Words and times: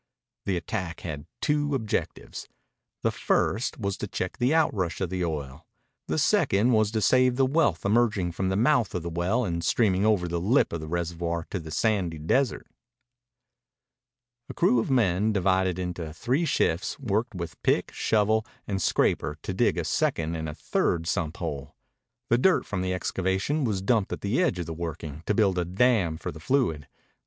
The 0.45 0.57
attack 0.57 1.01
had 1.01 1.27
two 1.41 1.75
objectives. 1.75 2.49
The 3.03 3.11
first 3.11 3.79
was 3.79 3.97
to 3.97 4.07
check 4.07 4.39
the 4.39 4.51
outrush 4.51 4.99
of 4.99 5.13
oil. 5.13 5.63
The 6.07 6.17
second 6.17 6.71
was 6.71 6.89
to 6.93 7.01
save 7.01 7.35
the 7.35 7.45
wealth 7.45 7.85
emerging 7.85 8.31
from 8.31 8.49
the 8.49 8.55
mouth 8.55 8.95
of 8.95 9.03
the 9.03 9.11
well 9.11 9.45
and 9.45 9.63
streaming 9.63 10.03
over 10.03 10.27
the 10.27 10.41
lip 10.41 10.73
of 10.73 10.81
the 10.81 10.87
reservoir 10.87 11.45
to 11.51 11.59
the 11.59 11.69
sandy 11.69 12.17
desert. 12.17 12.65
A 14.49 14.55
crew 14.55 14.79
of 14.79 14.89
men, 14.89 15.33
divided 15.33 15.77
into 15.77 16.11
three 16.15 16.45
shifts, 16.45 16.97
worked 16.97 17.35
with 17.35 17.61
pick, 17.61 17.91
shovel, 17.93 18.43
and 18.65 18.81
scraper 18.81 19.37
to 19.43 19.53
dig 19.53 19.77
a 19.77 19.83
second 19.83 20.33
and 20.33 20.49
a 20.49 20.55
third 20.55 21.05
sump 21.05 21.37
hole. 21.37 21.75
The 22.31 22.39
dirt 22.39 22.65
from 22.65 22.81
the 22.81 22.91
excavation 22.91 23.65
was 23.65 23.83
dumped 23.83 24.11
at 24.11 24.21
the 24.21 24.41
edge 24.41 24.57
of 24.57 24.65
the 24.65 24.73
working 24.73 25.21
to 25.27 25.35
build 25.35 25.59
a 25.59 25.63
dam 25.65 26.17
for 26.17 26.31
the 26.31 26.39
fluid. 26.39 26.87